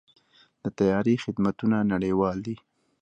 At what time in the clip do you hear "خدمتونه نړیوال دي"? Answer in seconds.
1.23-2.55